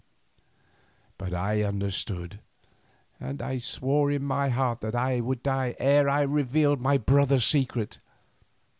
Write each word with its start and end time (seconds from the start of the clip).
But 1.19 1.31
I 1.31 1.61
understood, 1.61 2.39
and 3.19 3.39
I 3.39 3.59
swore 3.59 4.09
in 4.09 4.23
my 4.23 4.49
heart 4.49 4.81
that 4.81 4.95
I 4.95 5.19
would 5.19 5.43
die 5.43 5.75
ere 5.77 6.09
I 6.09 6.21
revealed 6.21 6.81
my 6.81 6.97
brother's 6.97 7.45
secret. 7.45 7.99